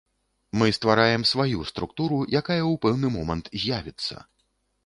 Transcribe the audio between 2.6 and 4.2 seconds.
ў пэўны момант з'явіцца.